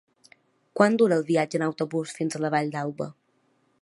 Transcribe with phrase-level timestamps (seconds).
[0.79, 3.09] Quant dura el viatge en autobús fins a la Vall d'Alba?